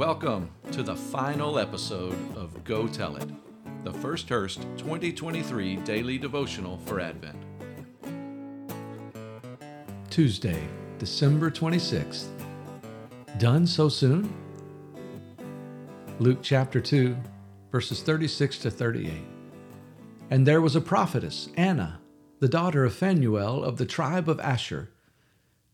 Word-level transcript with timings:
Welcome 0.00 0.48
to 0.72 0.82
the 0.82 0.96
final 0.96 1.58
episode 1.58 2.16
of 2.34 2.64
Go 2.64 2.88
Tell 2.88 3.16
It, 3.16 3.28
the 3.84 3.92
First 3.92 4.30
Hurst 4.30 4.62
2023 4.78 5.76
daily 5.76 6.16
devotional 6.16 6.78
for 6.86 7.00
Advent. 7.00 7.36
Tuesday, 10.08 10.66
December 10.96 11.50
26th. 11.50 12.28
Done 13.36 13.66
so 13.66 13.90
soon? 13.90 14.32
Luke 16.18 16.38
chapter 16.40 16.80
2, 16.80 17.14
verses 17.70 18.02
36 18.02 18.56
to 18.60 18.70
38. 18.70 19.12
And 20.30 20.46
there 20.46 20.62
was 20.62 20.76
a 20.76 20.80
prophetess, 20.80 21.50
Anna, 21.58 22.00
the 22.38 22.48
daughter 22.48 22.86
of 22.86 22.94
Phanuel 22.94 23.62
of 23.62 23.76
the 23.76 23.84
tribe 23.84 24.30
of 24.30 24.40
Asher. 24.40 24.88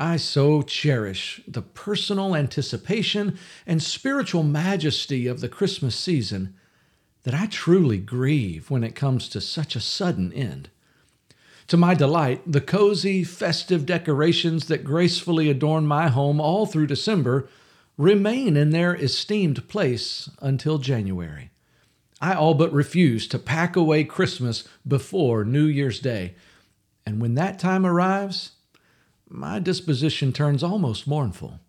I 0.00 0.16
so 0.16 0.62
cherish 0.62 1.40
the 1.48 1.60
personal 1.60 2.36
anticipation 2.36 3.36
and 3.66 3.82
spiritual 3.82 4.44
majesty 4.44 5.26
of 5.26 5.40
the 5.40 5.48
Christmas 5.48 5.96
season 5.96 6.54
that 7.24 7.34
I 7.34 7.46
truly 7.46 7.98
grieve 7.98 8.70
when 8.70 8.84
it 8.84 8.94
comes 8.94 9.28
to 9.30 9.40
such 9.40 9.74
a 9.74 9.80
sudden 9.80 10.32
end. 10.32 10.70
To 11.66 11.76
my 11.76 11.94
delight, 11.94 12.42
the 12.50 12.60
cozy, 12.60 13.24
festive 13.24 13.84
decorations 13.84 14.66
that 14.66 14.84
gracefully 14.84 15.50
adorn 15.50 15.84
my 15.84 16.08
home 16.08 16.40
all 16.40 16.64
through 16.64 16.86
December 16.86 17.48
remain 17.96 18.56
in 18.56 18.70
their 18.70 18.94
esteemed 18.94 19.66
place 19.68 20.30
until 20.40 20.78
January. 20.78 21.50
I 22.20 22.34
all 22.34 22.54
but 22.54 22.72
refuse 22.72 23.26
to 23.28 23.38
pack 23.38 23.74
away 23.74 24.04
Christmas 24.04 24.62
before 24.86 25.44
New 25.44 25.66
Year's 25.66 25.98
Day. 25.98 26.36
And 27.04 27.20
when 27.20 27.34
that 27.34 27.58
time 27.58 27.84
arrives, 27.84 28.52
my 29.28 29.58
disposition 29.58 30.32
turns 30.32 30.62
almost 30.62 31.06
mournful. 31.06 31.60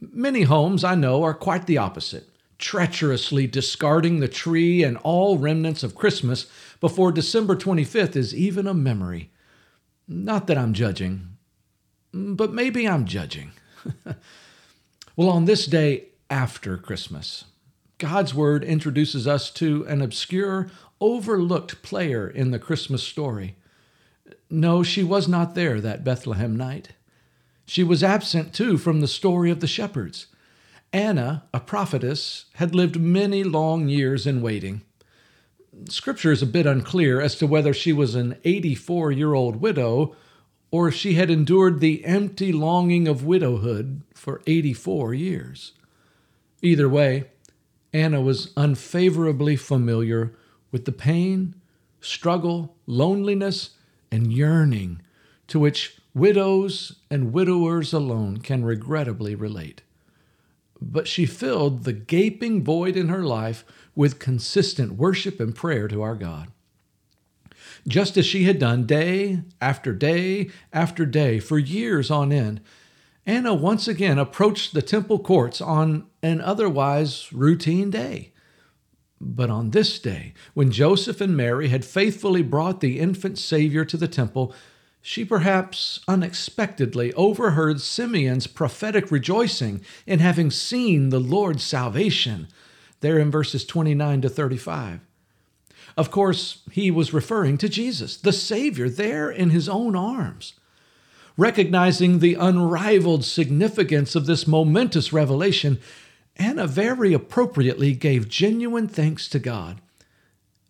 Many 0.00 0.42
homes, 0.42 0.82
I 0.82 0.94
know, 0.94 1.22
are 1.22 1.34
quite 1.34 1.66
the 1.66 1.78
opposite, 1.78 2.28
treacherously 2.58 3.46
discarding 3.46 4.18
the 4.18 4.28
tree 4.28 4.82
and 4.82 4.96
all 4.98 5.38
remnants 5.38 5.82
of 5.82 5.94
Christmas 5.94 6.46
before 6.80 7.12
December 7.12 7.54
25th 7.54 8.16
is 8.16 8.34
even 8.34 8.66
a 8.66 8.74
memory. 8.74 9.30
Not 10.08 10.48
that 10.48 10.58
I'm 10.58 10.72
judging, 10.72 11.36
but 12.12 12.52
maybe 12.52 12.88
I'm 12.88 13.04
judging. 13.04 13.52
well, 15.16 15.28
on 15.28 15.44
this 15.44 15.66
day 15.66 16.06
after 16.28 16.76
Christmas, 16.76 17.44
God's 17.98 18.34
Word 18.34 18.64
introduces 18.64 19.28
us 19.28 19.50
to 19.52 19.86
an 19.86 20.02
obscure, 20.02 20.70
overlooked 21.00 21.82
player 21.82 22.28
in 22.28 22.50
the 22.50 22.58
Christmas 22.58 23.02
story. 23.04 23.54
No, 24.50 24.82
she 24.82 25.02
was 25.02 25.28
not 25.28 25.54
there 25.54 25.80
that 25.80 26.04
Bethlehem 26.04 26.56
night. 26.56 26.90
She 27.66 27.84
was 27.84 28.02
absent 28.02 28.52
too 28.52 28.76
from 28.78 29.00
the 29.00 29.08
story 29.08 29.50
of 29.50 29.60
the 29.60 29.66
shepherds. 29.66 30.26
Anna, 30.92 31.44
a 31.54 31.60
prophetess, 31.60 32.46
had 32.54 32.74
lived 32.74 33.00
many 33.00 33.42
long 33.42 33.88
years 33.88 34.26
in 34.26 34.42
waiting. 34.42 34.82
Scripture 35.88 36.32
is 36.32 36.42
a 36.42 36.46
bit 36.46 36.66
unclear 36.66 37.20
as 37.20 37.34
to 37.36 37.46
whether 37.46 37.72
she 37.72 37.92
was 37.92 38.14
an 38.14 38.36
84 38.44 39.12
year 39.12 39.32
old 39.32 39.56
widow 39.56 40.14
or 40.70 40.88
if 40.88 40.94
she 40.94 41.14
had 41.14 41.30
endured 41.30 41.80
the 41.80 42.04
empty 42.04 42.52
longing 42.52 43.06
of 43.06 43.24
widowhood 43.24 44.02
for 44.14 44.42
84 44.46 45.14
years. 45.14 45.72
Either 46.62 46.88
way, 46.88 47.24
Anna 47.92 48.20
was 48.20 48.52
unfavorably 48.56 49.56
familiar 49.56 50.32
with 50.70 50.86
the 50.86 50.92
pain, 50.92 51.54
struggle, 52.00 52.74
loneliness, 52.86 53.70
and 54.12 54.32
yearning 54.32 55.00
to 55.48 55.58
which 55.58 55.96
widows 56.14 56.96
and 57.10 57.32
widowers 57.32 57.92
alone 57.92 58.36
can 58.36 58.64
regrettably 58.64 59.34
relate. 59.34 59.82
But 60.80 61.08
she 61.08 61.26
filled 61.26 61.84
the 61.84 61.92
gaping 61.92 62.62
void 62.62 62.96
in 62.96 63.08
her 63.08 63.24
life 63.24 63.64
with 63.94 64.18
consistent 64.18 64.92
worship 64.92 65.40
and 65.40 65.54
prayer 65.54 65.88
to 65.88 66.02
our 66.02 66.14
God. 66.14 66.48
Just 67.88 68.16
as 68.16 68.26
she 68.26 68.44
had 68.44 68.58
done 68.58 68.86
day 68.86 69.42
after 69.60 69.92
day 69.92 70.50
after 70.72 71.06
day 71.06 71.40
for 71.40 71.58
years 71.58 72.10
on 72.10 72.32
end, 72.32 72.60
Anna 73.24 73.54
once 73.54 73.86
again 73.86 74.18
approached 74.18 74.74
the 74.74 74.82
temple 74.82 75.18
courts 75.18 75.60
on 75.60 76.06
an 76.22 76.40
otherwise 76.40 77.32
routine 77.32 77.90
day. 77.90 78.31
But 79.24 79.50
on 79.50 79.70
this 79.70 80.00
day, 80.00 80.34
when 80.52 80.72
Joseph 80.72 81.20
and 81.20 81.36
Mary 81.36 81.68
had 81.68 81.84
faithfully 81.84 82.42
brought 82.42 82.80
the 82.80 82.98
infant 82.98 83.38
Savior 83.38 83.84
to 83.84 83.96
the 83.96 84.08
temple, 84.08 84.52
she 85.00 85.24
perhaps 85.24 86.00
unexpectedly 86.08 87.12
overheard 87.14 87.80
Simeon's 87.80 88.48
prophetic 88.48 89.12
rejoicing 89.12 89.80
in 90.06 90.18
having 90.18 90.50
seen 90.50 91.10
the 91.10 91.20
Lord's 91.20 91.62
salvation, 91.62 92.48
there 93.00 93.18
in 93.18 93.30
verses 93.30 93.64
29 93.64 94.22
to 94.22 94.28
35. 94.28 95.00
Of 95.96 96.10
course, 96.10 96.62
he 96.72 96.90
was 96.90 97.14
referring 97.14 97.58
to 97.58 97.68
Jesus, 97.68 98.16
the 98.16 98.32
Savior, 98.32 98.88
there 98.88 99.30
in 99.30 99.50
his 99.50 99.68
own 99.68 99.94
arms. 99.94 100.54
Recognizing 101.36 102.18
the 102.18 102.34
unrivaled 102.34 103.24
significance 103.24 104.16
of 104.16 104.26
this 104.26 104.46
momentous 104.46 105.12
revelation, 105.12 105.78
Anna 106.36 106.66
very 106.66 107.12
appropriately 107.12 107.94
gave 107.94 108.28
genuine 108.28 108.88
thanks 108.88 109.28
to 109.28 109.38
God. 109.38 109.80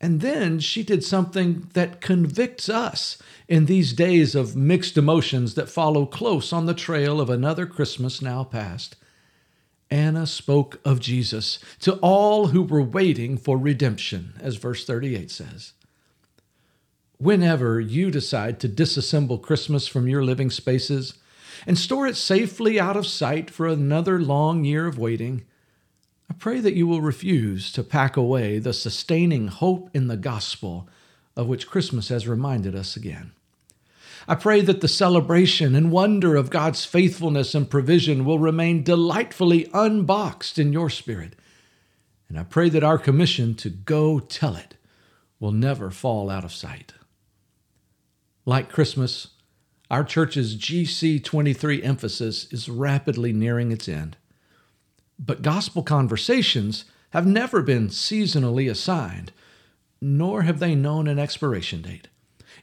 And 0.00 0.20
then 0.20 0.60
she 0.60 0.84
did 0.84 1.02
something 1.02 1.68
that 1.72 2.00
convicts 2.00 2.68
us 2.68 3.18
in 3.48 3.66
these 3.66 3.92
days 3.92 4.34
of 4.34 4.54
mixed 4.54 4.96
emotions 4.96 5.54
that 5.54 5.68
follow 5.68 6.06
close 6.06 6.52
on 6.52 6.66
the 6.66 6.74
trail 6.74 7.20
of 7.20 7.28
another 7.28 7.66
Christmas 7.66 8.22
now 8.22 8.44
past. 8.44 8.94
Anna 9.90 10.26
spoke 10.26 10.80
of 10.84 11.00
Jesus 11.00 11.58
to 11.80 11.94
all 11.94 12.48
who 12.48 12.62
were 12.62 12.82
waiting 12.82 13.36
for 13.36 13.56
redemption, 13.56 14.34
as 14.40 14.56
verse 14.56 14.84
38 14.84 15.30
says. 15.30 15.72
Whenever 17.16 17.80
you 17.80 18.10
decide 18.10 18.60
to 18.60 18.68
disassemble 18.68 19.42
Christmas 19.42 19.88
from 19.88 20.06
your 20.06 20.22
living 20.22 20.50
spaces, 20.50 21.14
and 21.66 21.78
store 21.78 22.06
it 22.06 22.16
safely 22.16 22.78
out 22.78 22.96
of 22.96 23.06
sight 23.06 23.50
for 23.50 23.66
another 23.66 24.20
long 24.20 24.64
year 24.64 24.86
of 24.86 24.98
waiting, 24.98 25.44
I 26.30 26.34
pray 26.34 26.60
that 26.60 26.74
you 26.74 26.86
will 26.86 27.00
refuse 27.00 27.72
to 27.72 27.82
pack 27.82 28.16
away 28.16 28.58
the 28.58 28.72
sustaining 28.72 29.48
hope 29.48 29.90
in 29.94 30.08
the 30.08 30.16
gospel 30.16 30.88
of 31.36 31.46
which 31.46 31.68
Christmas 31.68 32.08
has 32.08 32.28
reminded 32.28 32.74
us 32.74 32.96
again. 32.96 33.32
I 34.26 34.34
pray 34.34 34.60
that 34.60 34.82
the 34.82 34.88
celebration 34.88 35.74
and 35.74 35.90
wonder 35.90 36.36
of 36.36 36.50
God's 36.50 36.84
faithfulness 36.84 37.54
and 37.54 37.70
provision 37.70 38.26
will 38.26 38.38
remain 38.38 38.82
delightfully 38.82 39.70
unboxed 39.72 40.58
in 40.58 40.72
your 40.72 40.90
spirit. 40.90 41.34
And 42.28 42.38
I 42.38 42.42
pray 42.42 42.68
that 42.68 42.84
our 42.84 42.98
commission 42.98 43.54
to 43.54 43.70
go 43.70 44.18
tell 44.18 44.54
it 44.54 44.74
will 45.40 45.52
never 45.52 45.90
fall 45.90 46.28
out 46.28 46.44
of 46.44 46.52
sight. 46.52 46.92
Like 48.44 48.70
Christmas, 48.70 49.28
our 49.90 50.04
church's 50.04 50.56
GC23 50.56 51.84
emphasis 51.84 52.46
is 52.52 52.68
rapidly 52.68 53.32
nearing 53.32 53.72
its 53.72 53.88
end. 53.88 54.16
But 55.18 55.42
gospel 55.42 55.82
conversations 55.82 56.84
have 57.10 57.26
never 57.26 57.62
been 57.62 57.88
seasonally 57.88 58.70
assigned, 58.70 59.32
nor 60.00 60.42
have 60.42 60.58
they 60.58 60.74
known 60.74 61.08
an 61.08 61.18
expiration 61.18 61.82
date. 61.82 62.08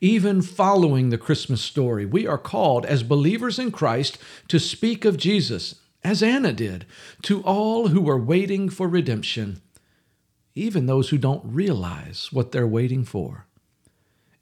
Even 0.00 0.42
following 0.42 1.10
the 1.10 1.18
Christmas 1.18 1.62
story, 1.62 2.04
we 2.04 2.26
are 2.26 2.38
called 2.38 2.84
as 2.84 3.04
believers 3.04 3.58
in 3.58 3.70
Christ 3.70 4.18
to 4.48 4.58
speak 4.58 5.04
of 5.04 5.16
Jesus, 5.16 5.76
as 6.02 6.24
Anna 6.24 6.52
did, 6.52 6.84
to 7.22 7.40
all 7.42 7.88
who 7.88 8.10
are 8.10 8.18
waiting 8.18 8.68
for 8.68 8.88
redemption, 8.88 9.62
even 10.56 10.86
those 10.86 11.10
who 11.10 11.18
don't 11.18 11.44
realize 11.44 12.30
what 12.32 12.50
they're 12.50 12.66
waiting 12.66 13.04
for. 13.04 13.46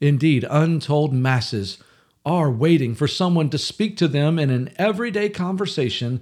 Indeed, 0.01 0.47
untold 0.49 1.13
masses 1.13 1.77
are 2.25 2.51
waiting 2.51 2.93
for 2.93 3.07
someone 3.07 3.49
to 3.49 3.57
speak 3.57 3.97
to 3.97 4.07
them 4.07 4.37
in 4.37 4.49
an 4.49 4.71
everyday 4.77 5.29
conversation 5.29 6.21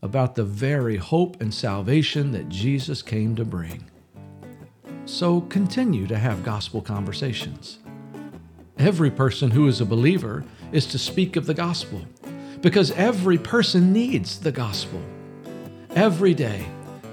about 0.00 0.34
the 0.34 0.44
very 0.44 0.96
hope 0.96 1.40
and 1.40 1.52
salvation 1.52 2.32
that 2.32 2.48
Jesus 2.48 3.02
came 3.02 3.34
to 3.36 3.44
bring. 3.44 3.90
So 5.04 5.40
continue 5.42 6.06
to 6.06 6.18
have 6.18 6.44
gospel 6.44 6.80
conversations. 6.80 7.78
Every 8.78 9.10
person 9.10 9.50
who 9.50 9.66
is 9.66 9.80
a 9.80 9.84
believer 9.84 10.44
is 10.70 10.86
to 10.86 10.98
speak 10.98 11.36
of 11.36 11.46
the 11.46 11.54
gospel 11.54 12.02
because 12.60 12.92
every 12.92 13.38
person 13.38 13.92
needs 13.92 14.38
the 14.38 14.52
gospel. 14.52 15.02
Every 15.90 16.34
day, 16.34 16.64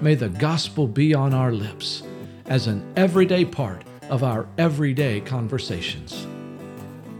may 0.01 0.13
the 0.13 0.29
gospel 0.29 0.87
be 0.87 1.15
on 1.15 1.33
our 1.33 1.51
lips 1.51 2.03
as 2.45 2.67
an 2.67 2.93
everyday 2.95 3.43
part 3.43 3.83
of 4.09 4.23
our 4.23 4.47
everyday 4.57 5.19
conversations. 5.21 6.27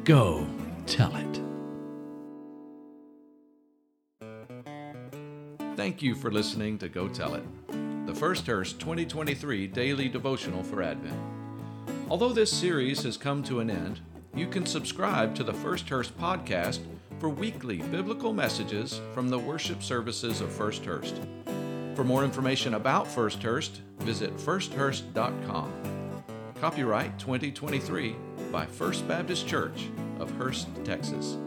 Go 0.03 0.47
tell 0.89 1.15
it. 1.15 1.41
Thank 5.75 6.01
you 6.01 6.15
for 6.15 6.31
listening 6.31 6.77
to 6.79 6.89
Go 6.89 7.07
Tell 7.07 7.35
It, 7.35 7.45
the 8.05 8.15
First 8.15 8.47
Hurst 8.47 8.79
2023 8.79 9.67
daily 9.67 10.09
devotional 10.09 10.63
for 10.63 10.81
Advent. 10.81 11.17
Although 12.09 12.33
this 12.33 12.51
series 12.51 13.03
has 13.03 13.17
come 13.17 13.43
to 13.43 13.59
an 13.59 13.69
end, 13.69 14.01
you 14.33 14.47
can 14.47 14.65
subscribe 14.65 15.35
to 15.35 15.43
the 15.43 15.53
First 15.53 15.87
Hurst 15.87 16.17
podcast 16.17 16.79
for 17.19 17.29
weekly 17.29 17.77
biblical 17.77 18.33
messages 18.33 18.99
from 19.13 19.29
the 19.29 19.39
worship 19.39 19.83
services 19.83 20.41
of 20.41 20.51
First 20.51 20.83
Hurst. 20.85 21.21
For 21.95 22.03
more 22.03 22.23
information 22.23 22.73
about 22.73 23.07
First 23.07 23.43
Hurst, 23.43 23.81
visit 23.99 24.35
firsthurst.com. 24.37 25.71
Copyright 26.59 27.17
2023 27.19 28.15
by 28.51 28.65
First 28.65 29.07
Baptist 29.07 29.47
Church 29.47 29.89
of 30.19 30.31
Hurst, 30.31 30.67
Texas. 30.83 31.37